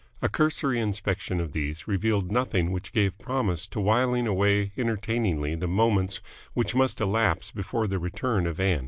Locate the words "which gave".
2.71-3.19